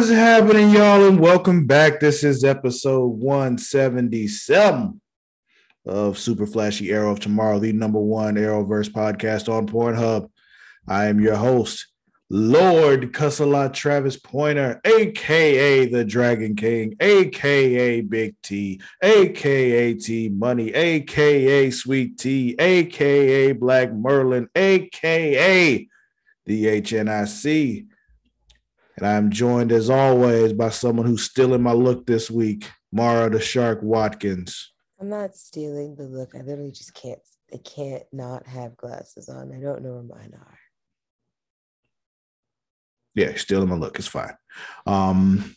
[0.00, 2.00] What's happening, y'all, and welcome back.
[2.00, 4.98] This is episode 177
[5.84, 10.30] of Super Flashy Arrow of Tomorrow, the number one Arrowverse podcast on Pornhub.
[10.88, 11.86] I am your host,
[12.30, 21.70] Lord Cussalot Travis Pointer, aka the Dragon King, aka Big T, aka T Money, aka
[21.70, 25.86] Sweet T, aka Black Merlin, aka
[26.46, 27.86] the HNIC.
[29.00, 33.40] And I'm joined as always by someone who's stealing my look this week, Mara the
[33.40, 34.72] Shark Watkins.
[35.00, 36.34] I'm not stealing the look.
[36.34, 37.20] I literally just can't.
[37.52, 39.52] I can't not have glasses on.
[39.52, 40.58] I don't know where mine are.
[43.14, 43.98] Yeah, stealing my look.
[43.98, 44.34] is fine.
[44.86, 45.56] Um,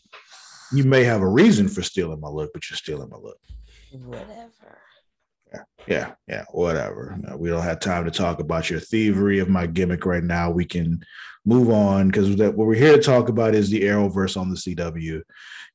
[0.71, 3.37] you may have a reason for stealing my look, but you're stealing my look.
[3.91, 4.79] Whatever.
[5.87, 7.17] Yeah, yeah, whatever.
[7.19, 10.49] No, we don't have time to talk about your thievery of my gimmick right now.
[10.49, 11.03] We can
[11.45, 15.01] move on because what we're here to talk about is the Arrowverse on the CW.
[15.01, 15.23] You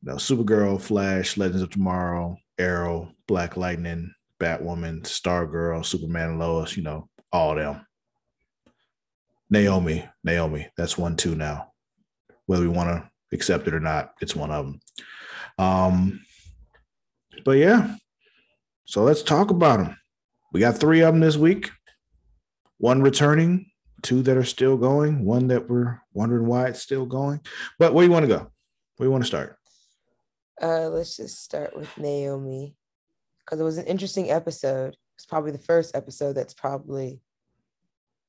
[0.03, 7.09] know, Supergirl, Flash, Legends of Tomorrow, Arrow, Black Lightning, Batwoman, Stargirl, Superman Lois, you know,
[7.33, 7.87] all of them.
[9.51, 11.73] Naomi, Naomi, that's one two now.
[12.47, 14.81] Whether we want to accept it or not, it's one of them.
[15.59, 16.21] Um,
[17.45, 17.95] but yeah,
[18.89, 19.98] so let's talk about them.
[20.50, 21.70] We got three of them this week.
[22.78, 27.42] One returning, two that are still going, one that we're wondering why it's still going.
[27.78, 28.50] But where you want to go?
[28.97, 29.59] Where you want to start?
[30.62, 32.77] Uh, let's just start with Naomi
[33.44, 34.97] because it was an interesting episode.
[35.16, 37.20] It's probably the first episode that's probably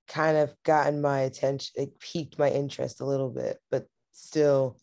[0.09, 4.77] kind of gotten my attention, it piqued my interest a little bit, but still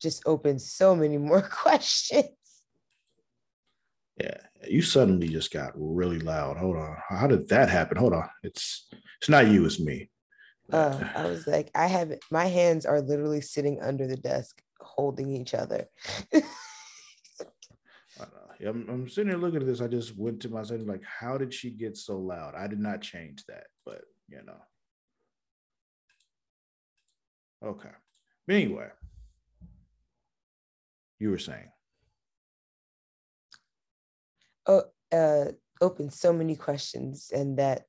[0.00, 2.30] just opened so many more questions.
[4.18, 4.38] Yeah,
[4.68, 6.56] you suddenly just got really loud.
[6.56, 6.96] Hold on.
[7.08, 7.96] How did that happen?
[7.96, 8.28] Hold on.
[8.42, 8.86] It's
[9.20, 10.10] it's not you, it's me.
[10.72, 15.30] Uh, I was like, I have my hands are literally sitting under the desk holding
[15.30, 15.86] each other.
[18.66, 19.80] I'm, I'm sitting here looking at this.
[19.80, 22.54] I just went to my setting, like, how did she get so loud?
[22.54, 24.56] I did not change that, but you know.
[27.64, 27.90] Okay.
[28.46, 28.88] But anyway,
[31.18, 31.68] you were saying.
[34.66, 35.44] Uh,
[35.80, 37.86] open so many questions, and that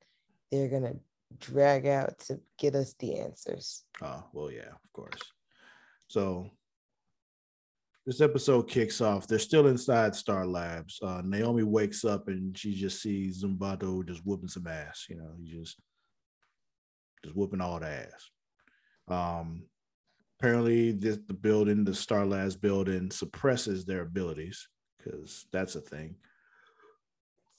[0.51, 0.95] they're gonna
[1.39, 3.83] drag out to get us the answers.
[4.01, 5.21] Oh well, yeah, of course.
[6.07, 6.51] So
[8.05, 9.27] this episode kicks off.
[9.27, 10.99] They're still inside Star Labs.
[11.01, 15.07] Uh, Naomi wakes up and she just sees Zumbado just whooping some ass.
[15.09, 15.79] You know, he just
[17.23, 18.29] just whooping all the ass.
[19.07, 19.63] Um,
[20.39, 26.15] apparently, this, the building, the Star Labs building, suppresses their abilities because that's a thing.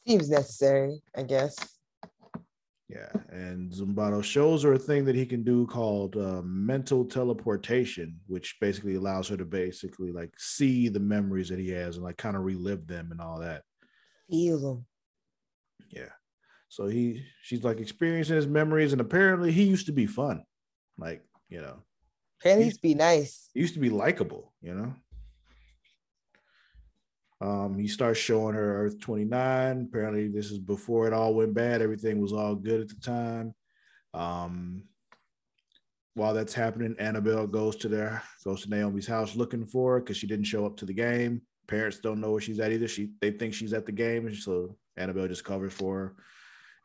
[0.06, 1.56] Seems necessary, I guess.
[2.88, 8.20] Yeah, and Zumbado shows her a thing that he can do called uh, mental teleportation,
[8.28, 12.16] which basically allows her to basically like see the memories that he has and like
[12.16, 13.62] kind of relive them and all that.
[14.30, 14.86] Feel them.
[15.90, 16.10] Yeah.
[16.68, 20.44] So he, she's like experiencing his memories, and apparently he used to be fun,
[20.96, 21.82] like you know.
[22.40, 23.48] Apparently, he's be nice.
[23.54, 24.94] He used to be likable, you know.
[27.40, 29.88] Um, he starts showing her Earth 29.
[29.88, 31.82] Apparently, this is before it all went bad.
[31.82, 33.54] Everything was all good at the time.
[34.14, 34.84] Um,
[36.14, 40.16] while that's happening, Annabelle goes to their goes to Naomi's house looking for her because
[40.16, 41.42] she didn't show up to the game.
[41.66, 42.88] Parents don't know where she's at either.
[42.88, 46.16] She they think she's at the game, so Annabelle just covers for her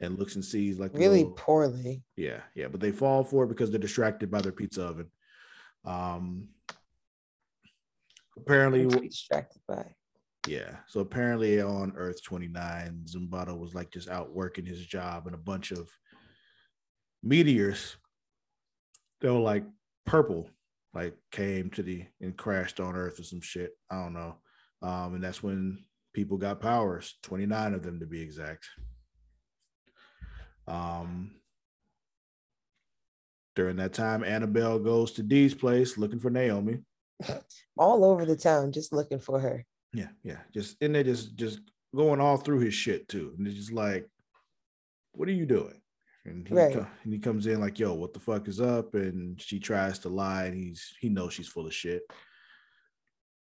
[0.01, 2.03] and looks and sees like really little, poorly.
[2.17, 5.09] Yeah, yeah, but they fall for it because they're distracted by their pizza oven.
[5.85, 6.49] Um,
[8.35, 9.95] apparently, distracted by
[10.47, 10.77] yeah.
[10.87, 15.39] So apparently on Earth 29, Zumbado was like just out working his job and a
[15.39, 15.89] bunch of
[17.23, 17.97] meteors
[19.21, 19.63] they were like
[20.05, 20.49] purple,
[20.93, 23.77] like came to the and crashed on Earth or some shit.
[23.89, 24.35] I don't know.
[24.81, 28.65] Um, and that's when people got powers, 29 of them to be exact.
[30.67, 31.31] Um
[33.55, 36.79] during that time, Annabelle goes to Dee's place looking for Naomi.
[37.77, 39.65] All over the town, just looking for her.
[39.93, 40.39] Yeah, yeah.
[40.53, 41.59] Just in there, just just
[41.95, 43.33] going all through his shit too.
[43.37, 44.07] And it's just like,
[45.13, 45.81] what are you doing?
[46.25, 46.75] And he, right.
[46.75, 48.93] and he comes in like, yo, what the fuck is up?
[48.93, 52.03] And she tries to lie, and he's he knows she's full of shit.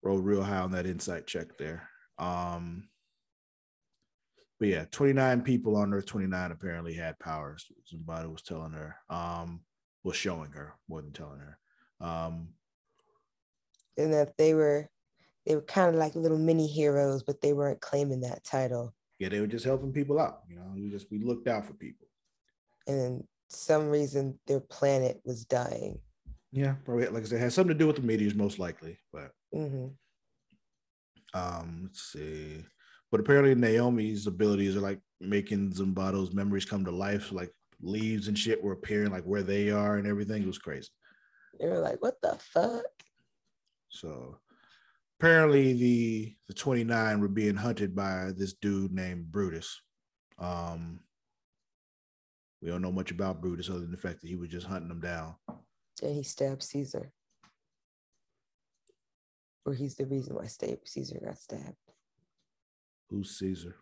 [0.03, 1.89] Rolled real high on that insight check there.
[2.19, 2.89] Um,
[4.59, 7.67] but yeah, 29 people on Earth 29 apparently had powers.
[7.85, 9.61] Somebody was telling her, um,
[10.05, 11.59] was showing her more than telling her.
[12.01, 12.49] Um,
[13.97, 14.89] and that they were
[15.51, 18.95] they were kind of like little mini heroes, but they weren't claiming that title.
[19.19, 20.43] Yeah, they were just helping people out.
[20.49, 22.07] You know, we just we looked out for people.
[22.87, 25.99] And some reason their planet was dying.
[26.53, 28.97] Yeah, probably like I said, has something to do with the meteors, most likely.
[29.13, 29.89] But hmm
[31.35, 32.65] um, let's see.
[33.11, 37.33] But apparently Naomi's abilities are like making Zumbado's memories come to life.
[37.33, 40.45] Like leaves and shit were appearing like where they are and everything.
[40.45, 40.91] It was crazy.
[41.59, 42.85] They were like, "What the fuck?"
[43.89, 44.39] So
[45.21, 49.81] apparently the the 29 were being hunted by this dude named Brutus.
[50.39, 51.01] Um
[52.63, 54.89] we don't know much about Brutus other than the fact that he was just hunting
[54.89, 55.35] them down.
[56.03, 57.11] And he stabbed Caesar.
[59.65, 61.77] Or he's the reason why Caesar got stabbed.
[63.09, 63.77] Who's Caesar?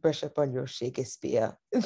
[0.00, 1.54] Brush up on your Shakespeare.
[1.74, 1.80] I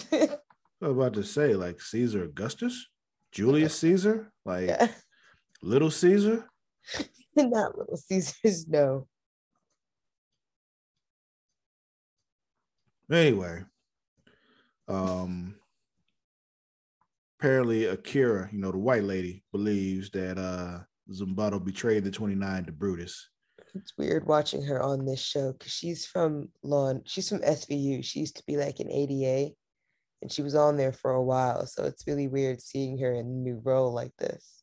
[0.80, 2.88] was about to say, like Caesar Augustus,
[3.32, 4.88] Julius Caesar, like yeah.
[5.64, 6.46] Little Caesar.
[7.36, 9.08] Not little Caesars, no.
[13.10, 13.62] Anyway,
[14.88, 15.54] um,
[17.38, 20.80] apparently Akira, you know, the white lady, believes that uh
[21.10, 23.28] Zumbado betrayed the 29 to Brutus.
[23.74, 27.02] It's weird watching her on this show because she's from lawn.
[27.06, 28.04] She's from SVU.
[28.04, 29.54] She used to be like an ADA,
[30.20, 31.66] and she was on there for a while.
[31.66, 34.62] So it's really weird seeing her in a new role like this.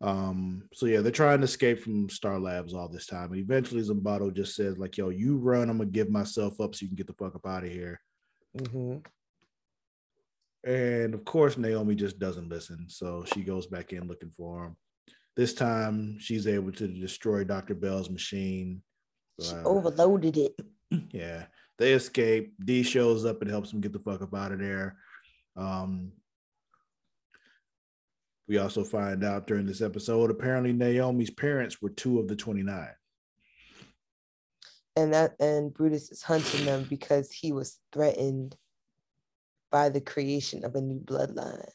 [0.00, 3.32] Um, so yeah, they're trying to escape from Star Labs all this time.
[3.32, 6.82] And eventually Zumbado just says, like, yo, you run, I'm gonna give myself up so
[6.82, 8.00] you can get the fuck up out of here.
[8.68, 8.96] hmm
[10.64, 12.86] And of course, Naomi just doesn't listen.
[12.88, 14.76] So she goes back in looking for him.
[15.36, 17.74] This time she's able to destroy Dr.
[17.74, 18.82] Bell's machine.
[19.40, 20.60] She Uh, overloaded it.
[21.12, 21.46] yeah,
[21.78, 22.54] they escape.
[22.64, 24.98] D shows up and helps them get the fuck up out of there.
[25.56, 26.12] Um,
[28.48, 32.88] we also find out during this episode apparently Naomi's parents were two of the 29.
[34.96, 38.56] and that and Brutus is hunting them because he was threatened
[39.70, 41.68] by the creation of a new bloodline.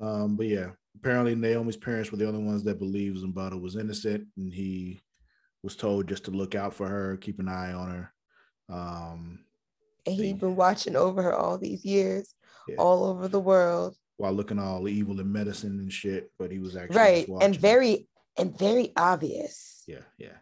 [0.00, 4.26] Um, but yeah, apparently Naomi's parents were the only ones that believed Zumbado was innocent,
[4.36, 5.00] and he
[5.62, 8.12] was told just to look out for her, keep an eye on her.
[8.74, 9.44] Um,
[10.10, 12.34] And he'd been watching over her all these years,
[12.68, 12.76] Yeah.
[12.76, 13.96] all over the world.
[14.16, 17.28] while looking all evil in medicine and shit, but he was actually Right.
[17.40, 19.82] And very and very obvious.
[19.86, 20.36] yeah, yeah.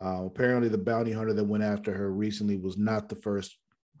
[0.00, 3.56] Uh, apparently, the bounty hunter that went after her recently was not the first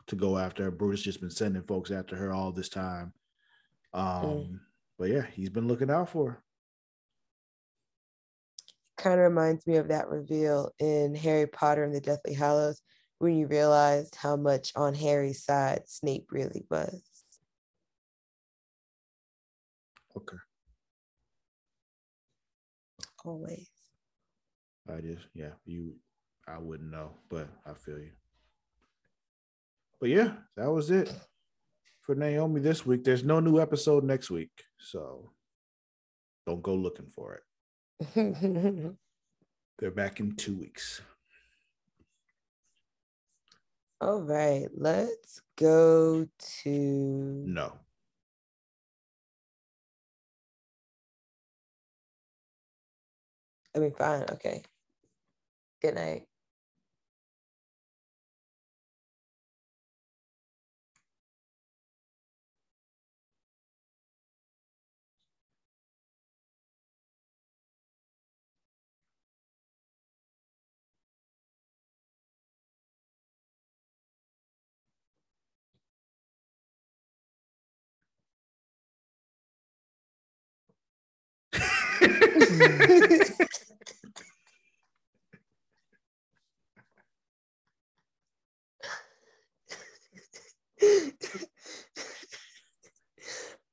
[0.08, 0.72] to go after her.
[0.72, 3.12] Brutus just been sending folks after her all this time.
[3.92, 4.60] Um, Mm.
[4.98, 6.44] But yeah, he's been looking out for her.
[8.98, 12.82] Kind of reminds me of that reveal in Harry Potter and the Deathly Hallows
[13.22, 17.00] when you realized how much on Harry's side Snape really was.
[20.16, 20.36] Okay.
[23.24, 23.68] Always.
[24.92, 25.94] I just, yeah, you,
[26.48, 28.10] I wouldn't know, but I feel you.
[30.00, 31.14] But yeah, that was it
[32.00, 33.04] for Naomi this week.
[33.04, 35.30] There's no new episode next week, so
[36.44, 37.40] don't go looking for
[38.16, 38.96] it.
[39.78, 41.02] They're back in two weeks.
[44.02, 46.26] All right, let's go
[46.64, 46.70] to
[47.46, 47.78] No.
[53.76, 54.64] I mean fine, okay.
[55.82, 56.26] Good night.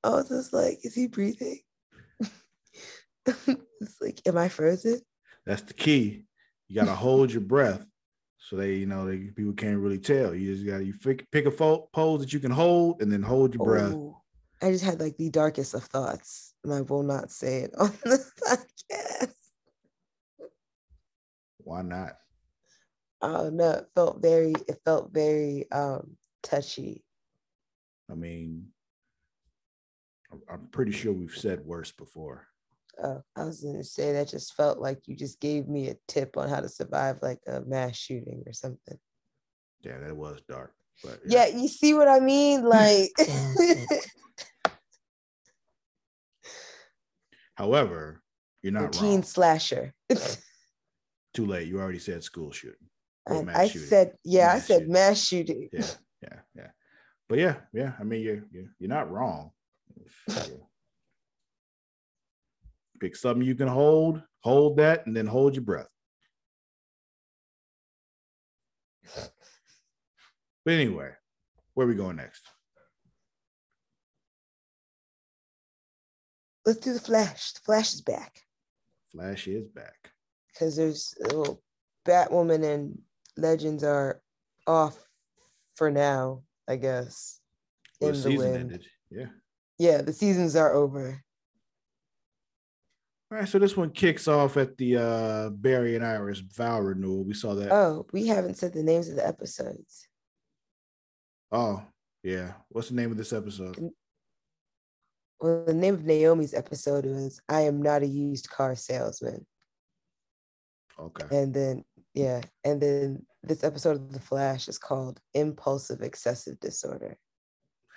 [0.04, 1.60] I was just like, is he breathing?
[3.26, 5.02] it's like, am I frozen?
[5.46, 6.26] That's the key.
[6.68, 7.86] You gotta hold your breath,
[8.38, 10.34] so they, you know, they people can't really tell.
[10.34, 13.24] You just gotta you pick, pick a fo- pose that you can hold, and then
[13.24, 13.96] hold your breath.
[14.62, 17.92] I just had like the darkest of thoughts, and I will not say it on
[18.04, 19.34] the podcast.
[21.60, 22.18] Why not?
[23.22, 27.04] Oh no, it felt very, it felt very um touchy.
[28.10, 28.68] I mean,
[30.50, 32.48] I'm- pretty sure we've said worse before.
[33.02, 36.36] Oh, I was gonna say that just felt like you just gave me a tip
[36.38, 38.98] on how to survive like a mass shooting or something.
[39.82, 40.74] Yeah, that was dark.
[41.04, 42.64] But Yeah, you see what I mean?
[42.70, 43.12] Like,
[47.60, 48.22] However,
[48.64, 49.24] you're not teen wrong.
[49.24, 49.94] slasher.
[51.34, 51.68] Too late.
[51.68, 52.88] You already said school shooting.
[53.28, 53.88] I shooting.
[53.90, 54.94] said, yeah, mass I said shooting.
[54.94, 55.70] mass shooting.
[55.74, 55.86] Yeah,
[56.24, 56.68] yeah, yeah.
[57.28, 57.92] But yeah, yeah.
[58.00, 59.52] I mean, you're you're, you're not wrong.
[63.02, 65.90] Pick something you can hold, hold that, and then hold your breath.
[70.66, 71.12] But anyway,
[71.74, 72.49] where are we going next?
[76.66, 77.54] Let's do the Flash.
[77.54, 78.42] The Flash is back.
[79.12, 80.12] Flash is back.
[80.52, 81.62] Because there's well,
[82.06, 83.00] Batwoman and
[83.38, 84.22] Legends are
[84.68, 84.98] off
[85.76, 87.40] for now, I guess.
[88.02, 88.56] Well, in the, wind.
[88.56, 88.86] ended.
[89.10, 89.28] Yeah.
[89.78, 91.24] Yeah, the seasons are over.
[93.32, 97.24] All right, so this one kicks off at the uh Barry and Iris vow renewal.
[97.24, 97.72] We saw that.
[97.72, 100.08] Oh, we haven't said the names of the episodes.
[101.52, 101.84] Oh,
[102.24, 102.54] yeah.
[102.70, 103.92] What's the name of this episode?
[105.42, 109.46] Well, the name of Naomi's episode was I Am Not a Used Car Salesman.
[111.00, 111.26] Okay.
[111.32, 112.42] And then, yeah.
[112.66, 117.18] And then this episode of The Flash is called Impulsive Excessive Disorder.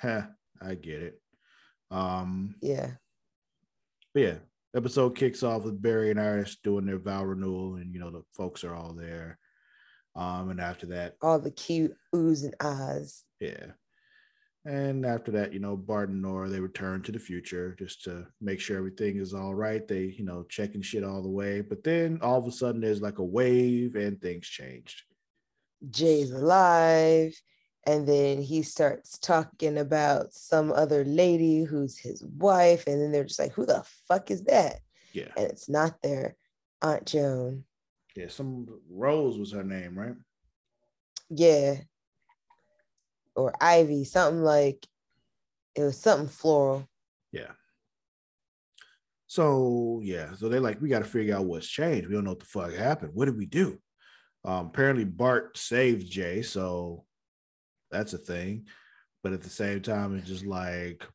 [0.01, 0.23] Huh,
[0.61, 1.21] I get it.
[1.91, 2.93] Um, yeah.
[4.15, 4.37] yeah,
[4.75, 8.23] episode kicks off with Barry and Iris doing their vow renewal, and you know the
[8.35, 9.39] folks are all there.
[10.15, 13.25] Um, and after that, all the cute oohs and ahs.
[13.41, 13.73] Yeah.
[14.65, 18.27] And after that, you know, Bart and Nora, they return to the future just to
[18.41, 19.87] make sure everything is all right.
[19.87, 21.63] They, you know, checking shit all the way.
[21.63, 25.03] But then all of a sudden there's like a wave and things changed.
[25.91, 27.35] Jay's alive.
[27.85, 32.87] And then he starts talking about some other lady who's his wife.
[32.87, 34.79] And then they're just like, who the fuck is that?
[35.13, 35.33] Yeah.
[35.37, 36.37] And it's not their
[36.83, 37.65] Aunt Joan.
[38.15, 40.15] Yeah, some Rose was her name, right?
[41.31, 41.79] Yeah.
[43.35, 44.87] Or Ivy, something like
[45.75, 46.87] it was something floral.
[47.33, 47.53] Yeah.
[49.27, 52.09] So yeah, so they're like, we got to figure out what's changed.
[52.09, 53.13] We don't know what the fuck happened.
[53.15, 53.79] What did we do?
[54.45, 57.05] Um, apparently Bart saved Jay, so
[57.91, 58.67] that's a thing.
[59.23, 61.07] But at the same time, it's just like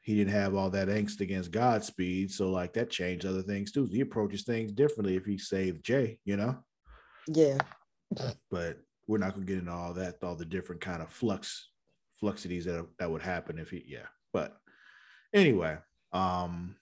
[0.00, 2.32] he didn't have all that angst against Godspeed.
[2.32, 3.84] So like that changed other things too.
[3.84, 6.58] He approaches things differently if he saved Jay, you know?
[7.28, 7.58] Yeah.
[8.50, 11.68] But we're not gonna get into all that, all the different kind of flux
[12.18, 14.06] fluxities that that would happen if he yeah.
[14.32, 14.56] But
[15.34, 15.78] anyway,
[16.12, 16.76] um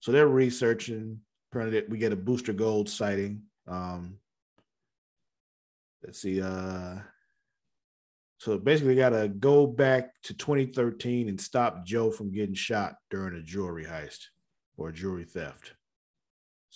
[0.00, 1.20] so they're researching.
[1.50, 3.42] Apparently we get a booster gold sighting.
[3.66, 4.18] Um
[6.02, 6.98] let's see, uh
[8.38, 13.36] so basically, got to go back to 2013 and stop Joe from getting shot during
[13.36, 14.26] a jewelry heist
[14.76, 15.72] or jewelry theft.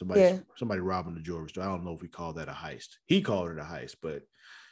[0.02, 0.38] Somebody, yeah.
[0.56, 1.62] somebody robbing the jewelry store.
[1.62, 2.96] I don't know if we call that a heist.
[3.06, 4.22] He called it a heist, but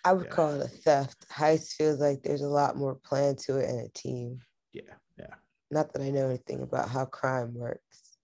[0.05, 0.33] I would yeah.
[0.33, 1.25] call it a theft.
[1.31, 4.41] Heist feels like there's a lot more plan to it and a team.
[4.73, 5.35] Yeah, yeah.
[5.71, 8.17] Not that I know anything about how crime works.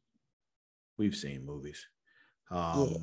[0.99, 1.87] We've seen movies.
[2.51, 2.99] Um, yeah.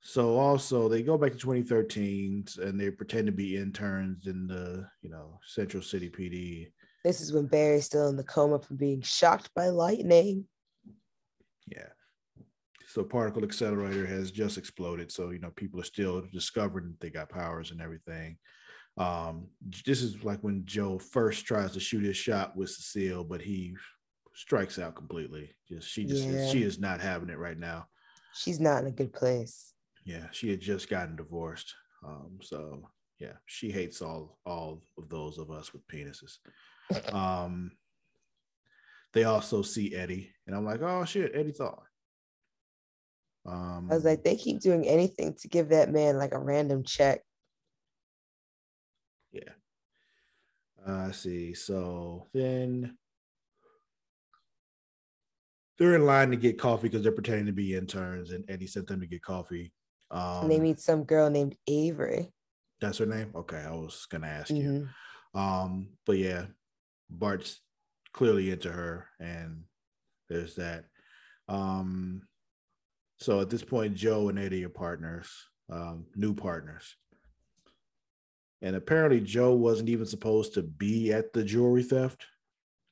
[0.00, 4.86] So also they go back to 2013 and they pretend to be interns in the,
[5.02, 6.70] you know, Central City PD.
[7.04, 10.46] This is when Barry's still in the coma from being shocked by lightning.
[11.70, 11.88] Yeah.
[12.86, 15.12] So particle accelerator has just exploded.
[15.12, 18.36] So, you know, people are still discovering they got powers and everything.
[18.96, 19.46] Um,
[19.86, 23.76] this is like when Joe first tries to shoot his shot with Cecile, but he
[24.34, 25.54] strikes out completely.
[25.68, 26.50] Just she just yeah.
[26.50, 27.86] she is not having it right now.
[28.34, 29.70] She's not in a good place
[30.04, 31.74] yeah, she had just gotten divorced.
[32.04, 36.38] Um, so yeah, she hates all all of those of us with penises.
[37.12, 37.72] Um,
[39.12, 41.82] they also see Eddie, and I'm like, oh shit, Eddie Thawne.
[43.46, 46.84] Um, I was like, they keep doing anything to give that man like a random
[46.84, 47.20] check.
[49.32, 49.50] Yeah.
[50.86, 51.54] Uh, I see.
[51.54, 52.96] So then
[55.78, 58.86] they're in line to get coffee because they're pretending to be interns, and Eddie sent
[58.86, 59.72] them to get coffee.
[60.10, 62.28] Um, and they meet some girl named Avery.
[62.80, 63.30] That's her name.
[63.34, 64.76] Okay, I was gonna ask mm-hmm.
[64.76, 64.88] you.
[65.40, 66.46] Um, but yeah,
[67.08, 67.60] Bart's
[68.12, 69.62] clearly into her, and
[70.28, 70.84] there's that.
[71.48, 72.22] Um,
[73.18, 75.30] so at this point, Joe and Eddie are partners,
[75.70, 76.96] um, new partners.
[78.62, 82.26] And apparently, Joe wasn't even supposed to be at the jewelry theft.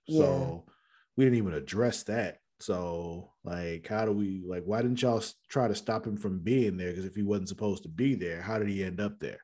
[0.08, 0.72] So yeah.
[1.16, 2.38] we didn't even address that.
[2.60, 4.64] So, like, how do we like?
[4.64, 6.90] Why didn't y'all try to stop him from being there?
[6.90, 9.38] Because if he wasn't supposed to be there, how did he end up there?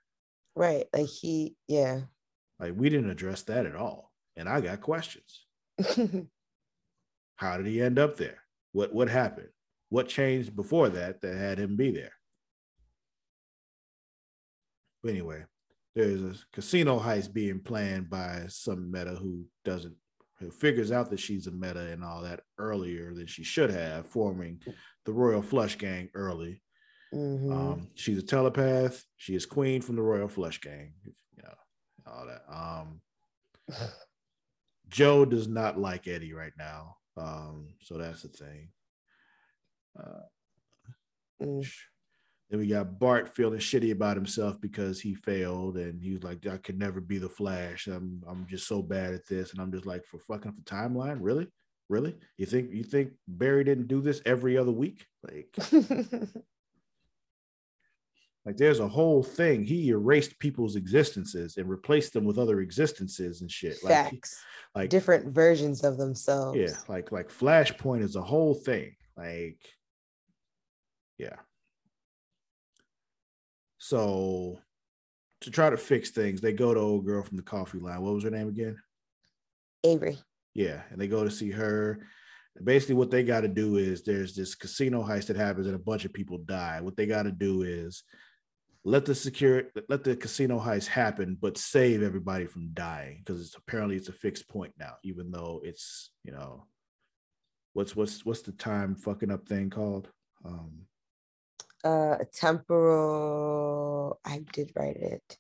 [0.56, 0.86] Right.
[0.92, 2.00] Like he, yeah.
[2.58, 5.44] Like we didn't address that at all, and I got questions.
[7.36, 8.38] how did he end up there?
[8.72, 9.48] What what happened?
[9.88, 12.12] What changed before that that had him be there?
[15.02, 15.44] But anyway,
[15.94, 19.94] there's a casino heist being planned by some meta who doesn't
[20.40, 24.06] who figures out that she's a meta and all that earlier than she should have,
[24.06, 24.60] forming
[25.04, 26.60] the Royal Flush Gang early.
[27.12, 27.52] Mhm.
[27.52, 29.04] Um, she's a telepath.
[29.16, 30.94] She is queen from the Royal Flush Gang.
[31.04, 31.54] You know,
[32.06, 32.42] all that.
[32.52, 33.00] Um,
[34.94, 36.98] Joe does not like Eddie right now.
[37.16, 38.68] Um, so that's the thing.
[39.98, 40.20] Uh,
[41.42, 41.68] Mm.
[42.48, 46.46] then we got Bart feeling shitty about himself because he failed, and he was like,
[46.46, 47.88] "I could never be the Flash.
[47.88, 50.62] I'm, I'm just so bad at this." And I'm just like, "For fucking up the
[50.62, 51.48] timeline, really,
[51.88, 52.14] really?
[52.36, 55.06] You think you think Barry didn't do this every other week?
[55.24, 55.52] Like,
[58.46, 59.64] like there's a whole thing.
[59.64, 63.82] He erased people's existences and replaced them with other existences and shit.
[63.82, 64.42] Like, Facts.
[64.74, 66.58] like Different versions of themselves.
[66.58, 68.96] yeah, like like Flashpoint is a whole thing.
[69.16, 69.58] Like,
[71.18, 71.36] yeah.
[73.78, 74.58] So
[75.42, 78.00] to try to fix things, they go to old girl from the coffee line.
[78.02, 78.76] What was her name again?
[79.84, 80.18] Avery.
[80.54, 82.06] Yeah, and they go to see her.
[82.62, 85.78] Basically, what they got to do is there's this casino heist that happens and a
[85.78, 86.80] bunch of people die.
[86.80, 88.04] What they got to do is
[88.84, 93.54] let the security let the casino heist happen, but save everybody from dying because it's
[93.56, 96.66] apparently it's a fixed point now, even though it's you know
[97.72, 100.08] what's what's what's the time fucking up thing called?
[100.44, 100.86] Um,
[101.82, 104.20] Uh temporal.
[104.24, 105.38] I did write it.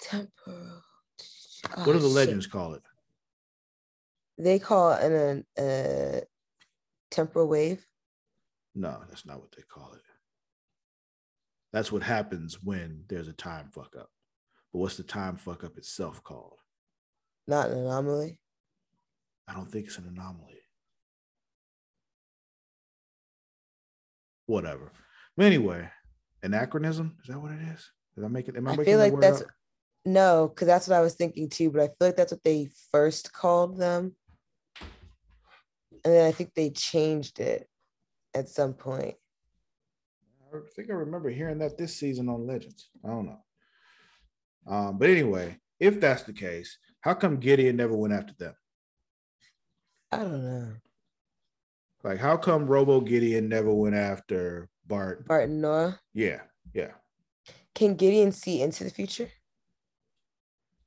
[0.00, 0.82] Temporal.
[1.74, 2.10] what do Oh, the shit.
[2.10, 2.82] legends call it?
[4.38, 6.22] They call it an a
[7.10, 7.86] temporal wave.
[8.74, 10.00] No, that's not what they call it.
[11.72, 14.10] That's what happens when there's a time fuck up.
[14.72, 16.58] But what's the time fuck up itself called?
[17.46, 18.38] Not an anomaly.
[19.48, 20.60] I don't think it's an anomaly.
[24.46, 24.92] Whatever.
[25.36, 25.88] But anyway,
[26.42, 27.90] anachronism is that what it is?
[28.14, 28.56] Did I make it?
[28.56, 29.48] Am I, I making feel like that's up?
[30.04, 31.70] no, because that's what I was thinking too.
[31.70, 34.14] But I feel like that's what they first called them,
[34.80, 37.66] and then I think they changed it
[38.34, 39.14] at some point.
[40.54, 42.90] I think I remember hearing that this season on Legends.
[43.04, 43.38] I don't know.
[44.66, 48.54] Um, but anyway, if that's the case, how come Gideon never went after them?
[50.12, 50.72] I don't know.
[52.04, 55.26] Like, how come Robo Gideon never went after Bart?
[55.26, 55.98] Bart and Noah.
[56.12, 56.40] Yeah,
[56.74, 56.90] yeah,
[57.74, 59.28] Can Gideon see into the future?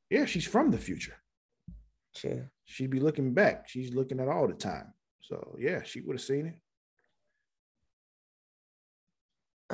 [0.10, 0.26] yeah.
[0.26, 1.16] She's from the future.
[2.16, 2.46] True.
[2.66, 3.68] She'd be looking back.
[3.68, 4.94] She's looking at all the time.
[5.22, 6.56] So yeah, she would have seen it.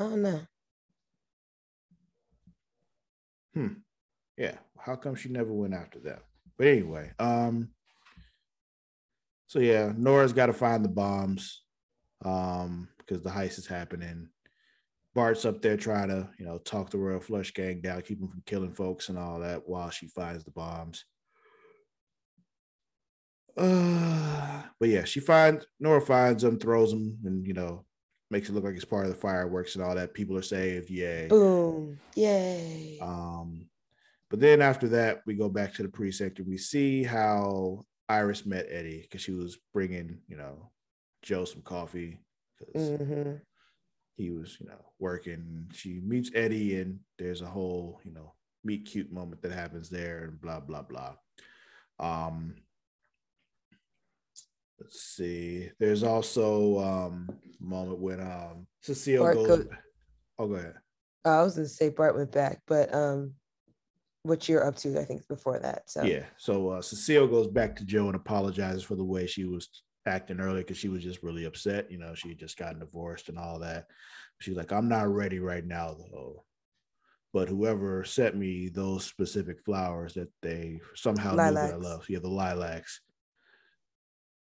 [0.01, 0.41] I don't know.
[3.53, 3.67] Hmm.
[4.35, 4.55] Yeah.
[4.79, 6.17] How come she never went after them?
[6.57, 7.69] But anyway, um,
[9.45, 11.61] so yeah, Nora's got to find the bombs,
[12.25, 14.29] um, because the heist is happening.
[15.13, 18.29] Bart's up there trying to, you know, talk the Royal Flush Gang down, keep them
[18.29, 21.05] from killing folks and all that while she finds the bombs.
[23.55, 27.85] Uh, but yeah, she finds Nora finds them, throws them, and you know,
[28.31, 30.13] makes it look like it's part of the fireworks and all that.
[30.13, 31.27] People are saved, yay.
[31.27, 31.99] Boom.
[32.15, 32.97] Yay.
[33.01, 33.67] Um,
[34.29, 38.45] but then after that, we go back to the precinct and we see how Iris
[38.45, 40.71] met Eddie because she was bringing, you know,
[41.21, 42.19] Joe some coffee
[42.57, 43.33] because hmm
[44.17, 45.67] he was, you know, working.
[45.73, 50.25] She meets Eddie and there's a whole, you know, meet cute moment that happens there
[50.25, 51.15] and blah blah blah.
[51.99, 52.55] Um,
[54.81, 55.69] let's see.
[55.79, 59.47] There's also um a moment when um Cecile Bart goes.
[59.47, 59.67] goes-
[60.39, 60.75] oh, go ahead.
[61.23, 63.35] I was gonna say Bart went back, but um,
[64.23, 65.83] what you're up to, I think, before that.
[65.89, 66.25] So Yeah.
[66.37, 69.69] So uh, Cecile goes back to Joe and apologizes for the way she was
[70.07, 71.91] acting earlier because she was just really upset.
[71.91, 73.85] You know, she just gotten divorced and all that.
[74.39, 76.43] She's like, I'm not ready right now, though.
[77.33, 81.83] But whoever sent me those specific flowers that they somehow knew that I Lilacs.
[81.83, 83.01] love, yeah, the lilacs,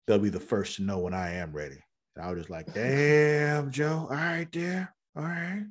[0.10, 1.78] they'll be the first to know when I am ready.
[2.16, 4.08] And I was just like, damn, Joe.
[4.10, 4.92] All right, there.
[5.16, 5.66] All right.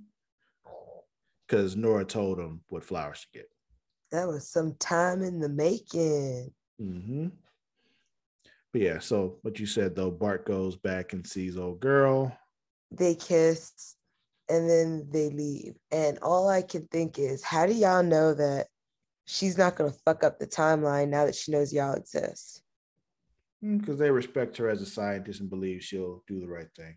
[1.46, 3.51] Because Nora told him what flowers to get.
[4.12, 6.53] that was some time in the making.
[6.81, 7.27] Mm-hmm.
[8.72, 12.37] But yeah, so what you said though, Bart goes back and sees old girl.
[12.92, 13.96] They kiss,
[14.48, 15.74] and then they leave.
[15.90, 18.68] And all I can think is, how do y'all know that
[19.24, 22.62] she's not gonna fuck up the timeline now that she knows y'all exist?
[23.62, 26.96] Because they respect her as a scientist and believe she'll do the right thing.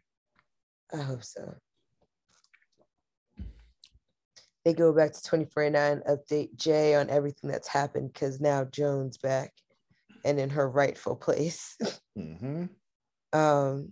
[0.94, 1.56] I hope so.
[4.64, 9.54] They go back to 2049, update Jay on everything that's happened because now Joan's back
[10.24, 11.76] and in her rightful place.
[12.18, 12.66] mm-hmm.
[13.34, 13.92] um,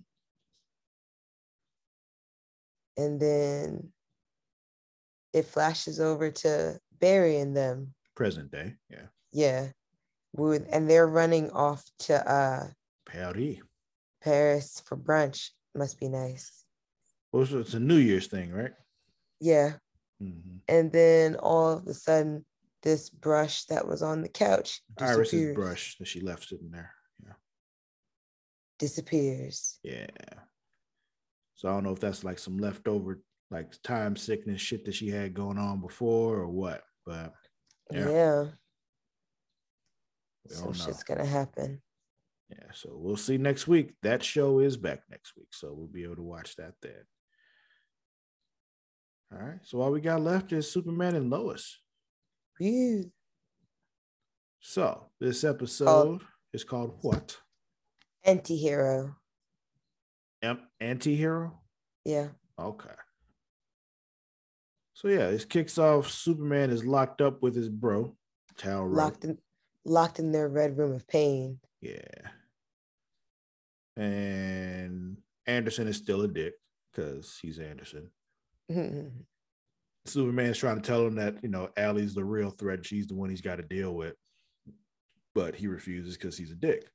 [2.98, 3.92] and then
[5.34, 7.94] it flashes over to Barry and them.
[8.16, 8.76] Present day.
[8.90, 9.08] Yeah.
[9.32, 9.68] Yeah.
[10.34, 12.68] With, and they're running off to uh,
[13.06, 13.58] Paris.
[14.22, 15.50] Paris for brunch.
[15.76, 16.64] Must be nice.
[17.32, 18.74] Well, it's- it's a New Year's thing, right?
[19.40, 19.78] Yeah.
[20.20, 22.46] hmm And then all of a sudden,
[22.84, 26.94] this brush that was on the couch Iris's brush that she left sitting there.
[27.26, 27.34] Yeah.
[28.78, 29.80] disappears.
[29.84, 30.08] Yeah.
[31.56, 33.20] So I don't know if that's like some leftover
[33.52, 37.34] like time sickness shit that she had going on before or what, but
[37.92, 38.10] Yeah.
[38.10, 38.46] Yeah.
[40.50, 41.82] Some shit's gonna happen.
[42.50, 43.94] Yeah, so we'll see next week.
[44.02, 47.04] That show is back next week, so we'll be able to watch that then.
[49.32, 49.60] All right.
[49.64, 51.80] So all we got left is Superman and Lois.
[52.58, 53.12] Whew.
[54.60, 57.38] So this episode is called what?
[58.24, 59.16] Anti-hero.
[60.42, 61.60] Am- Anti-hero?
[62.04, 62.30] Yeah.
[62.60, 62.90] Okay.
[64.96, 66.10] So yeah, this kicks off.
[66.10, 68.18] Superman is locked up with his bro,
[68.58, 68.90] Tal.
[68.90, 69.38] Locked in
[69.86, 71.60] locked in their red room of pain.
[71.82, 72.04] Yeah.
[73.98, 76.54] And Anderson is still a dick
[76.92, 78.10] because he's Anderson.
[80.06, 82.86] Superman's trying to tell him that, you know, Allie's the real threat.
[82.86, 84.16] She's the one he's got to deal with.
[85.36, 86.86] But he refuses because he's a dick.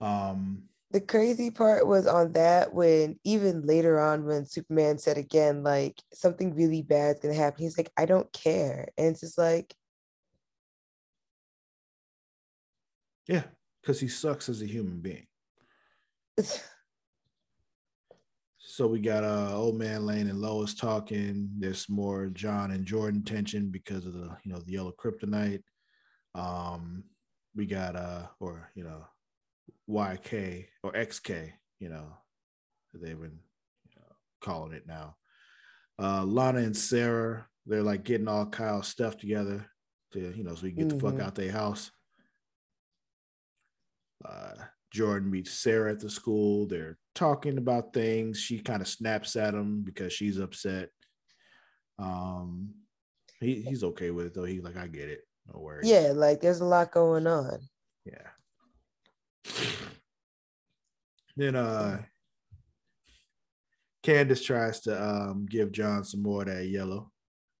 [0.00, 5.62] Um, the crazy part was on that when even later on when Superman said again
[5.62, 8.88] like something really bad's gonna happen, he's like, I don't care.
[8.98, 9.74] And it's just like,
[13.30, 13.44] yeah,
[13.80, 15.26] because he sucks as a human being.
[18.62, 21.50] So we got uh old man Lane and Lois talking.
[21.58, 25.62] There's more John and Jordan tension because of the you know the yellow kryptonite.
[26.34, 27.04] Um
[27.56, 29.04] we got uh or you know
[29.88, 32.12] YK or XK, you know,
[32.94, 33.40] they've been
[33.88, 35.16] you know, calling it now.
[36.00, 39.66] Uh Lana and Sarah, they're like getting all Kyle's stuff together
[40.12, 41.22] to, you know, so we can get the fuck Mhm.
[41.22, 41.90] out their house.
[44.24, 44.54] Uh
[44.92, 46.66] Jordan meets Sarah at the school.
[46.66, 48.38] They're talking about things.
[48.38, 50.88] She kind of snaps at him because she's upset.
[51.98, 52.70] Um,
[53.38, 54.44] he, he's okay with it though.
[54.44, 55.20] He's like, I get it.
[55.52, 55.88] No worries.
[55.88, 57.60] yeah, like there's a lot going on.
[58.04, 58.28] Yeah.
[61.36, 62.02] Then uh
[64.02, 67.10] Candace tries to um give John some more of that yellow,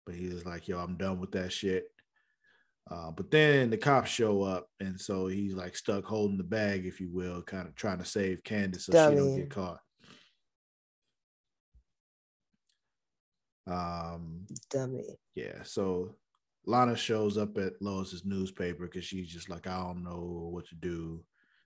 [0.04, 1.84] but he's like, yo, I'm done with that shit.
[2.88, 6.86] Uh, but then the cops show up, and so he's like stuck holding the bag,
[6.86, 9.80] if you will, kind of trying to save Candace so she don't get caught.
[13.66, 15.04] Um, Dummy.
[15.34, 16.16] yeah, so
[16.66, 20.74] Lana shows up at Lois's newspaper because she's just like, I don't know what to
[20.74, 21.22] do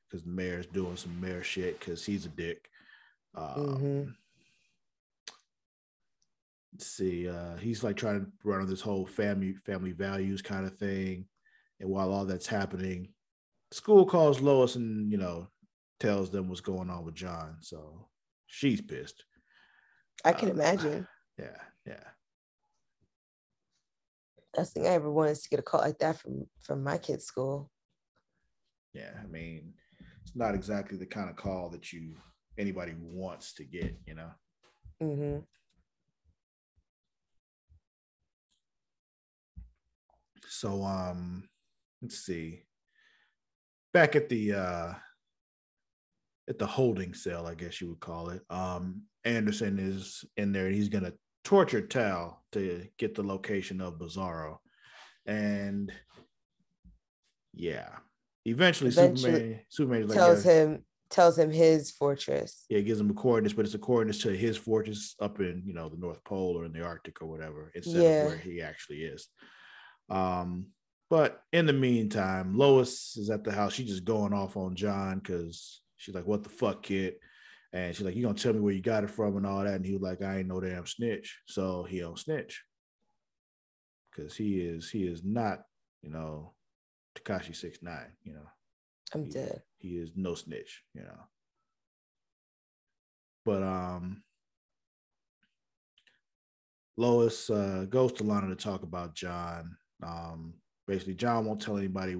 [0.09, 2.69] because the mayor's doing some mayor shit because he's a dick.
[3.35, 4.15] Um, Mhm.
[6.75, 10.67] Let's see, uh, he's like trying to run on this whole family family values kind
[10.67, 11.27] of thing,
[11.81, 13.09] and while all that's happening,
[13.71, 15.49] school calls Lois and you know
[16.01, 17.57] tells them what's going on with John.
[17.61, 18.09] So
[18.47, 19.25] she's pissed.
[20.25, 21.07] I can Uh, imagine.
[21.37, 22.05] Yeah, yeah.
[24.57, 26.97] Last thing I ever wanted is to get a call like that from from my
[26.97, 27.73] kid's school.
[28.93, 29.73] Yeah, I mean,
[30.23, 32.15] it's not exactly the kind of call that you
[32.57, 34.31] anybody wants to get, you know.
[35.01, 35.39] hmm
[40.49, 41.49] So um
[42.03, 42.63] let's see.
[43.93, 44.95] Back at the uh
[46.49, 48.43] at the holding cell, I guess you would call it.
[48.51, 51.13] Um Anderson is in there and he's gonna
[51.45, 54.59] torture Tal to get the location of Bizarro.
[55.27, 55.93] And
[57.53, 57.89] yeah.
[58.47, 62.67] Eventually, Eventually, Superman Superman is like, tells "Yeah, him tells him his fortress.
[62.69, 65.63] yeah, it gives him the coordinates, but it's the coordinates to his fortress up in
[65.65, 68.21] you know the North Pole or in the Arctic or whatever, instead Yeah.
[68.21, 69.29] of where he actually is.
[70.11, 70.67] Um,
[71.11, 73.75] but in the meantime, Lois is at the house.
[73.75, 77.15] She's just going off on John because she's like, "What the fuck, kid?"
[77.73, 79.75] And she's like, "You gonna tell me where you got it from and all that?"
[79.75, 82.65] And he was like, "I ain't no damn snitch." So he don't snitch
[84.11, 85.63] because he is he is not
[86.03, 86.55] you know
[87.17, 88.13] Tekashi six nine.
[88.23, 88.47] You know
[89.13, 89.63] I'm he- dead.
[89.79, 91.29] He is no snitch, you know.
[93.45, 94.23] But um
[96.97, 99.77] Lois uh goes to Lana to talk about John.
[100.05, 100.55] Um
[100.87, 102.17] basically John won't tell anybody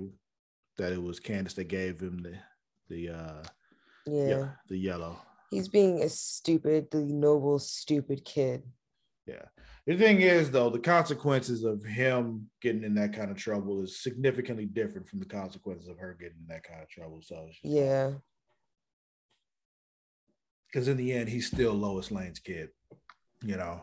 [0.79, 2.35] that it was Candace that gave him the
[2.89, 3.43] the uh
[4.07, 4.29] Yeah.
[4.29, 5.19] yeah, the yellow.
[5.51, 8.63] He's being a stupidly noble, stupid kid.
[9.27, 9.45] Yeah.
[9.87, 14.03] The thing is, though, the consequences of him getting in that kind of trouble is
[14.03, 17.21] significantly different from the consequences of her getting in that kind of trouble.
[17.23, 18.15] So, Yeah.
[20.67, 22.71] because in the end, he's still Lois Lane's kid.
[23.43, 23.83] You know,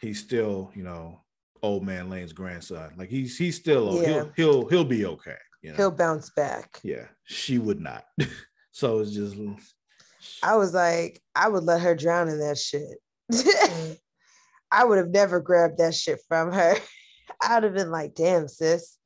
[0.00, 1.20] he's still, you know,
[1.62, 2.92] old man Lane's grandson.
[2.96, 4.08] Like he's he's still Yeah.
[4.08, 5.36] he'll he'll he'll be okay.
[5.62, 5.76] You know?
[5.76, 6.78] He'll bounce back.
[6.82, 8.04] yeah, she would not.
[8.70, 9.36] so it's just
[10.42, 12.98] I was like, I would let her drown in that shit.
[14.70, 16.76] I would have never grabbed that shit from her.
[17.42, 18.98] I'd have been like, damn, sis.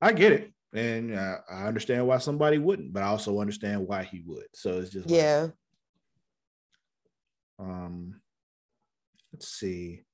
[0.00, 0.52] I get it.
[0.72, 4.46] And uh, I understand why somebody wouldn't, but I also understand why he would.
[4.54, 5.48] So it's just like, yeah.
[7.58, 8.20] Um,
[9.32, 10.04] let's see.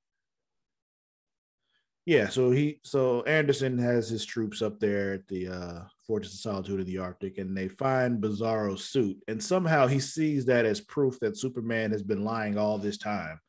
[2.07, 6.39] Yeah, so he so Anderson has his troops up there at the uh, Fortress of
[6.39, 10.79] Solitude of the Arctic, and they find Bizarro's suit, and somehow he sees that as
[10.79, 13.41] proof that Superman has been lying all this time.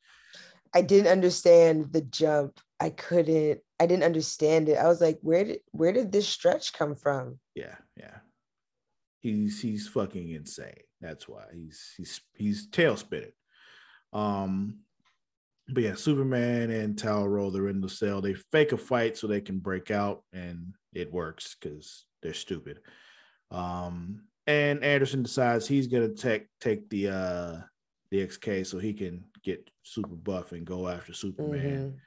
[0.74, 2.58] I didn't understand the jump.
[2.80, 3.60] I couldn't.
[3.78, 4.76] I didn't understand it.
[4.76, 7.38] I was like, where did where did this stretch come from?
[7.54, 8.16] Yeah, yeah.
[9.20, 10.82] He's he's fucking insane.
[11.00, 13.30] That's why he's he's he's tail spitting.
[14.12, 14.80] Um,
[15.70, 18.20] but yeah, Superman and Tal-Rho, they're in the cell.
[18.20, 22.80] They fake a fight so they can break out, and it works because they're stupid.
[23.50, 27.56] Um, and Anderson decides he's gonna take take the uh
[28.10, 31.98] the XK so he can get super buff and go after Superman.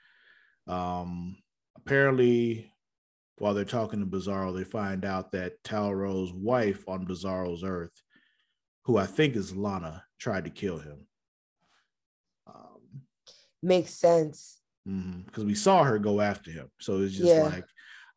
[0.67, 0.73] Mm-hmm.
[0.73, 1.37] Um,
[1.77, 2.71] apparently,
[3.37, 8.01] while they're talking to Bizarro, they find out that Tal-Rho's wife on Bizarro's Earth,
[8.85, 11.05] who I think is Lana, tried to kill him
[13.61, 15.45] makes sense because mm-hmm.
[15.45, 16.69] we saw her go after him.
[16.79, 17.43] So it's just yeah.
[17.43, 17.65] like,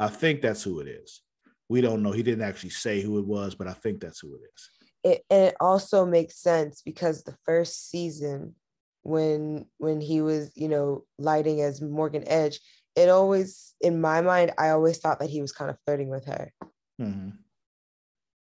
[0.01, 1.21] I think that's who it is.
[1.69, 2.13] We don't know.
[2.13, 4.71] He didn't actually say who it was, but I think that's who it is.
[5.03, 8.55] It, and it also makes sense because the first season,
[9.03, 12.59] when when he was, you know, lighting as Morgan Edge,
[12.97, 16.27] it always, in my mind, I always thought that he was kind of flirting with
[16.27, 16.53] her.
[17.01, 17.31] Mm-hmm.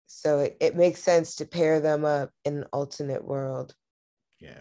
[0.07, 3.75] So it, it makes sense to pair them up in an alternate world.
[4.39, 4.61] Yeah.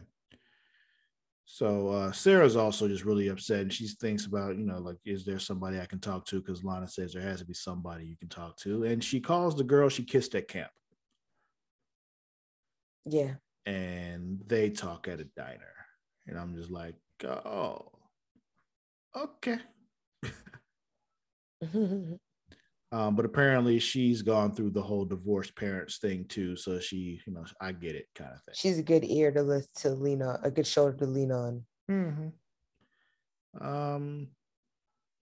[1.54, 5.26] So uh, Sarah's also just really upset, and she thinks about, you know, like, is
[5.26, 6.40] there somebody I can talk to?
[6.40, 9.58] Because Lana says there has to be somebody you can talk to, and she calls
[9.58, 10.72] the girl she kissed at camp.
[13.06, 13.34] Yeah.
[13.66, 15.76] And they talk at a diner,
[16.26, 17.92] and I'm just like, oh,
[19.14, 19.58] okay.
[22.94, 26.58] Um, but apparently she's gone through the whole divorced parents thing too.
[26.58, 28.54] So she, you know, I get it kind of thing.
[28.56, 31.64] She's a good ear to listen to lean on, a good shoulder to lean on.
[31.90, 33.66] Mm-hmm.
[33.66, 34.28] Um,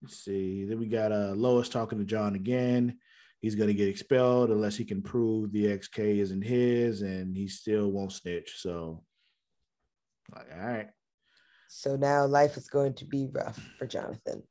[0.03, 0.65] let's see.
[0.65, 2.99] Then we got uh Lois talking to John again.
[3.41, 7.93] He's gonna get expelled unless he can prove the XK isn't his, and he still
[7.93, 8.55] won't snitch.
[8.57, 9.05] So,
[10.35, 10.89] like, all right.
[11.69, 14.43] So now life is going to be rough for Jonathan.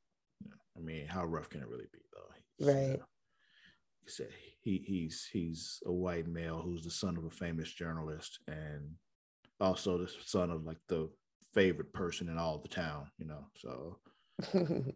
[0.77, 1.99] I mean, how rough can it really be?
[2.59, 2.99] Right.
[4.05, 4.29] Said
[4.61, 8.95] he he's he's a white male who's the son of a famous journalist and
[9.59, 11.09] also the son of like the
[11.53, 13.47] favorite person in all the town, you know.
[13.55, 13.99] So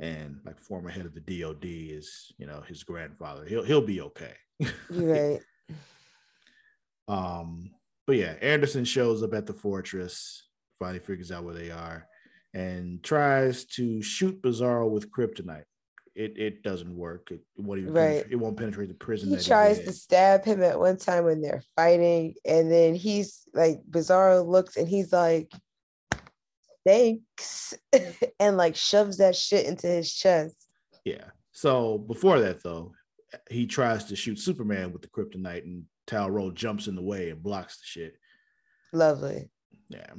[0.00, 3.46] and like former head of the DOD is, you know, his grandfather.
[3.46, 4.34] He'll he'll be okay.
[4.90, 5.40] right.
[7.08, 7.70] um,
[8.06, 12.06] but yeah, Anderson shows up at the fortress, finally figures out where they are,
[12.54, 15.64] and tries to shoot Bizarro with kryptonite
[16.14, 17.30] it it doesn't work.
[17.30, 18.24] It won't even right.
[18.28, 19.30] it won't penetrate the prison.
[19.30, 23.80] He tries to stab him at one time when they're fighting, and then he's like
[23.88, 25.50] Bizarro looks and he's like,
[26.86, 27.74] "Thanks,"
[28.40, 30.68] and like shoves that shit into his chest.
[31.04, 31.24] Yeah.
[31.52, 32.92] So before that though,
[33.50, 37.42] he tries to shoot Superman with the kryptonite, and Tal-Rho jumps in the way and
[37.42, 38.16] blocks the shit.
[38.92, 39.50] Lovely.
[39.88, 40.12] Yeah.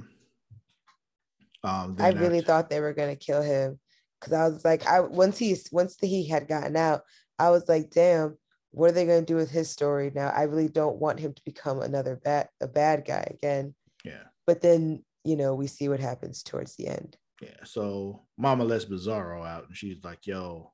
[1.66, 3.80] Um, I really after, thought they were gonna kill him
[4.24, 7.02] because I was like, I once he once the, he had gotten out,
[7.38, 8.38] I was like, damn,
[8.72, 10.30] what are they going to do with his story now?
[10.30, 13.76] I really don't want him to become another bad a bad guy again.
[14.04, 14.24] Yeah.
[14.48, 17.18] But then you know we see what happens towards the end.
[17.42, 17.64] Yeah.
[17.66, 20.72] So Mama lets Bizarro out, and she's like, "Yo,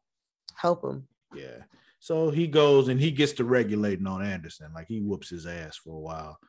[0.56, 1.64] help him." Yeah.
[2.00, 5.78] So he goes and he gets to regulating on Anderson, like he whoops his ass
[5.78, 6.40] for a while.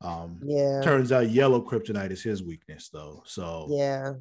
[0.00, 0.80] Um, yeah.
[0.82, 3.22] Turns out yellow kryptonite is his weakness, though.
[3.26, 4.14] So yeah,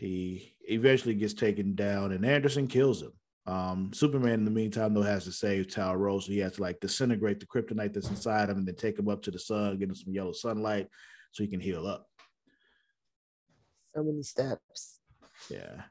[0.00, 3.12] he eventually gets taken down, and Anderson kills him.
[3.46, 6.80] Um, Superman, in the meantime, though, has to save Tal-Rho, so he has to like
[6.80, 9.90] disintegrate the kryptonite that's inside him, and then take him up to the sun, get
[9.90, 10.88] him some yellow sunlight,
[11.32, 12.06] so he can heal up.
[13.94, 15.00] So many steps.
[15.50, 15.82] Yeah.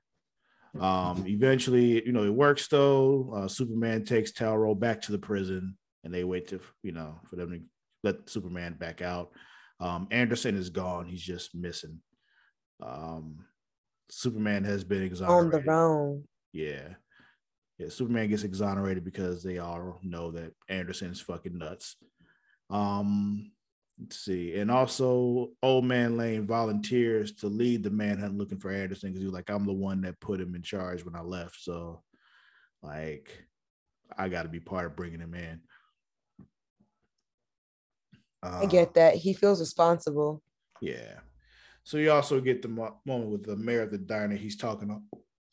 [0.79, 3.31] Um, eventually, you know, it works though.
[3.35, 7.35] Uh, Superman takes Tal-Rho back to the prison, and they wait to, you know, for
[7.35, 7.59] them to
[8.03, 9.31] let Superman back out.
[9.79, 11.99] Um, Anderson is gone; he's just missing.
[12.81, 13.45] Um,
[14.09, 15.45] Superman has been exonerated.
[15.45, 16.23] On the wrong.
[16.51, 16.95] Yeah.
[17.77, 21.95] Yeah, Superman gets exonerated because they all know that Anderson's fucking nuts.
[22.69, 23.51] Um,
[23.99, 24.55] let's see.
[24.57, 29.31] And also, Old Man Lane volunteers to lead the manhunt looking for Anderson because he's
[29.31, 31.57] like, I'm the one that put him in charge when I left.
[31.61, 32.03] So,
[32.81, 33.47] like,
[34.17, 35.61] I got to be part of bringing him in.
[38.43, 39.15] Uh, I get that.
[39.15, 40.41] He feels responsible.
[40.81, 41.19] Yeah.
[41.89, 44.35] So you also get the moment with the mayor of the diner.
[44.35, 45.01] He's talking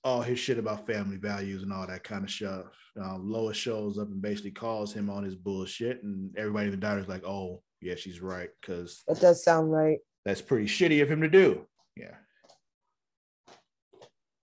[0.04, 2.66] all his shit about family values and all that kind of stuff.
[3.02, 6.76] Um, Lois shows up and basically calls him on his bullshit, and everybody in the
[6.76, 9.96] diner is like, "Oh, yeah, she's right," because That does sound right.
[10.26, 11.66] that's pretty shitty of him to do.
[11.96, 12.16] Yeah.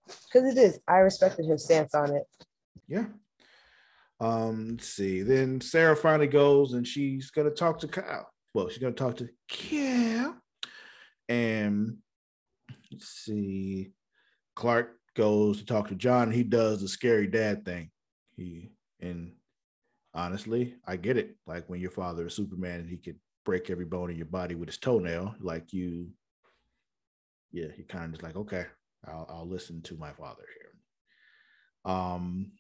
[0.08, 0.80] Because it is.
[0.88, 2.24] I respected her stance on it.
[2.88, 3.06] Yeah.
[4.20, 5.22] Um, let's see.
[5.22, 8.32] Then Sarah finally goes and she's gonna talk to Kyle.
[8.56, 10.40] Well, she's gonna talk to Kyle.
[11.30, 11.98] And
[12.92, 13.92] let's see.
[14.56, 16.32] Clark goes to talk to John.
[16.32, 17.90] He does the scary dad thing.
[18.36, 19.34] He and
[20.14, 21.36] honestly, I get it.
[21.46, 24.56] Like when your father is Superman and he could break every bone in your body
[24.56, 26.10] with his toenail, like you,
[27.52, 28.66] yeah, he kind of just like, okay,
[29.06, 31.94] I'll, I'll listen to my father here.
[31.94, 32.52] Um,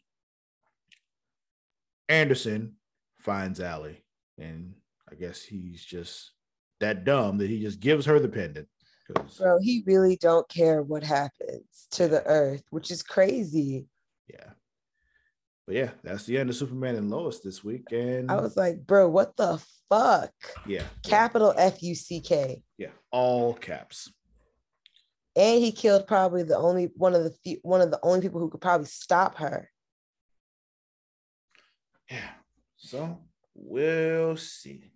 [2.10, 2.76] Anderson
[3.20, 4.04] finds Allie,
[4.38, 4.74] and
[5.10, 6.32] I guess he's just
[6.84, 8.68] that dumb that he just gives her the pendant.
[9.38, 13.88] Bro, he really don't care what happens to the earth, which is crazy.
[14.28, 14.52] yeah.
[15.66, 17.92] But yeah, that's the end of Superman and Lois this week.
[17.94, 20.32] And I was like, bro, what the fuck?
[20.68, 22.62] yeah, Capital F U C K.
[22.78, 24.12] yeah, all caps.
[25.36, 28.42] And he killed probably the only one of the few, one of the only people
[28.42, 29.70] who could probably stop her.
[32.12, 32.30] Yeah.
[32.76, 33.20] So
[33.56, 34.93] we'll see.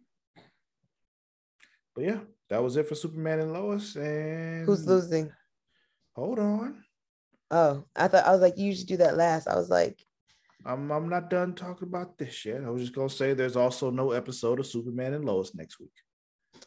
[1.98, 2.20] But yeah,
[2.52, 3.96] that was it for Superman and Lois.
[3.96, 5.32] And Who's losing?
[6.16, 6.84] Hold on.
[7.50, 9.48] Oh, I thought I was like, you should do that last.
[9.48, 10.00] I was like,
[10.64, 12.64] I'm I'm not done talking about this yet.
[12.64, 15.94] I was just gonna say there's also no episode of Superman and Lois next week.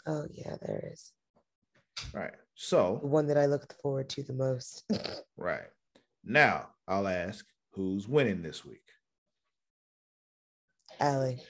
[0.09, 1.13] oh yeah, there is
[2.13, 2.35] All right.
[2.57, 4.83] So the one that I looked forward to the most.
[5.37, 5.69] right
[6.25, 8.83] now I'll ask who's winning this week.
[10.99, 11.41] Allie.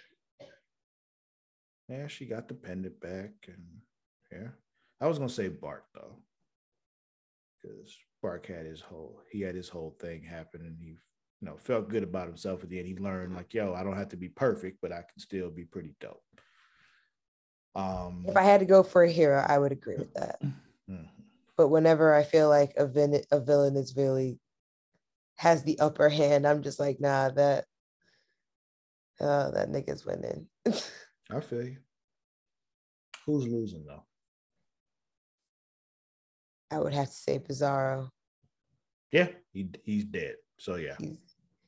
[1.90, 3.64] Yeah, she got the pendant back, and
[4.31, 4.48] yeah,
[5.00, 6.16] I was gonna say Bart though,
[7.61, 10.98] because Bart had his whole he had his whole thing happen, and he you
[11.40, 12.87] know felt good about himself at the end.
[12.87, 15.64] He learned like, yo, I don't have to be perfect, but I can still be
[15.64, 16.22] pretty dope.
[17.74, 20.40] Um, If I had to go for a hero, I would agree with that.
[20.88, 21.09] mhm.
[21.57, 24.38] But whenever I feel like a villain, a villain is really
[25.38, 27.64] has the upper hand, I'm just like, nah, that
[29.20, 30.46] uh, that nigga's winning.
[31.32, 31.76] I feel you.
[33.26, 34.04] Who's losing though?
[36.70, 38.10] I would have to say Pizarro.
[39.12, 40.36] Yeah, he he's dead.
[40.58, 41.18] So yeah, He's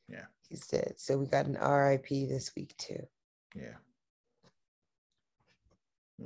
[0.07, 0.25] Yeah.
[0.49, 0.93] he's dead.
[0.97, 3.05] So we got an RIP this week too.
[3.55, 3.75] yeah.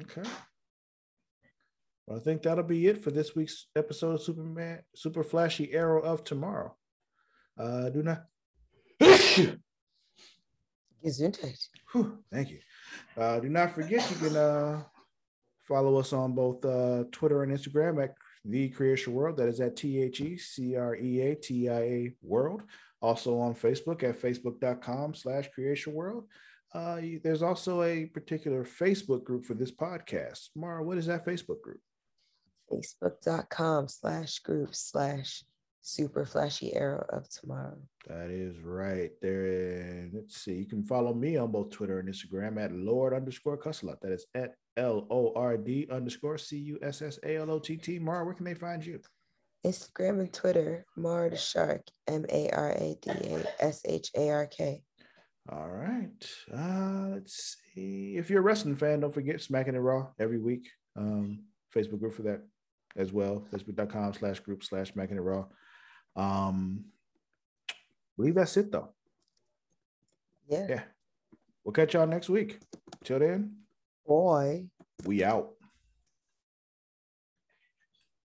[0.02, 0.30] Okay.
[2.06, 6.02] Well, I think that'll be it for this week's episode of Superman Super Flashy Arrow
[6.02, 6.76] of Tomorrow.
[7.58, 8.26] Uh do not
[11.04, 11.68] Gesundheit.
[11.94, 12.60] Whew, thank you.
[13.18, 14.82] Uh, do not forget you can uh,
[15.68, 19.38] follow us on both uh, Twitter and Instagram at the Creation World.
[19.38, 22.64] That is at T H E C R E A T I A World.
[23.02, 26.26] Also on Facebook at facebook.com slash creation world.
[26.74, 30.50] Uh, there's also a particular Facebook group for this podcast.
[30.56, 31.80] Mara, what is that Facebook group?
[32.72, 35.44] Facebook.com slash group slash
[35.88, 37.78] super flashy arrow of tomorrow.
[38.08, 39.46] That is right there.
[39.46, 43.58] And let's see, you can follow me on both Twitter and Instagram at Lord underscore
[43.58, 44.02] Cussalot.
[44.02, 47.60] That is at L O R D underscore C U S S A L O
[47.60, 48.00] T T.
[48.00, 49.00] Mara, where can they find you?
[49.66, 54.30] Instagram and Twitter, Mara the Shark, M A R A D A S H A
[54.30, 54.84] R K.
[55.50, 56.30] All right.
[56.54, 58.18] Uh, let's see.
[58.18, 60.68] If you're a wrestling fan, don't forget Smacking It Raw every week.
[60.98, 62.42] Um, Facebook group for that
[62.98, 63.46] as well.
[63.54, 65.46] Facebook.com slash group slash Smacking It Raw.
[66.18, 66.86] Um,
[67.70, 67.74] I
[68.18, 68.90] believe that's it though.
[70.50, 70.66] Yeah.
[70.68, 70.84] Yeah.
[71.64, 72.60] We'll catch y'all next week.
[73.04, 73.58] Till then,
[74.06, 74.66] Boy.
[75.06, 75.54] we out.